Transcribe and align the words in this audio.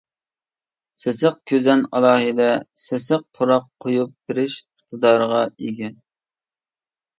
سېسىق 1.01 1.37
كۈزەن 1.51 1.83
ئالاھىدە 1.97 2.47
سېسىق 2.85 3.27
پۇراق 3.39 3.69
قويۇپ 3.87 4.17
بېرىش 4.25 4.59
ئىقتىدارىغا 4.67 5.47
ئىگە. 5.53 5.95